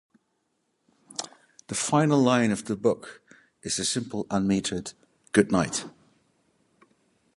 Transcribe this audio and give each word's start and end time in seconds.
The 1.67 1.75
final 1.75 2.17
line 2.19 2.49
of 2.49 2.65
the 2.65 2.75
book 2.75 3.21
is 3.61 3.77
a 3.77 3.85
simple, 3.85 4.25
unmetered 4.31 4.93
"Good 5.31 5.51
night". 5.51 5.85